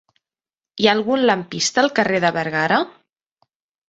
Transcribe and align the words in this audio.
Hi 0.83 0.87
ha 0.91 0.95
algun 0.97 1.21
lampista 1.29 1.83
al 1.87 1.91
carrer 1.99 2.21
de 2.23 2.31
Bergara? 2.39 2.81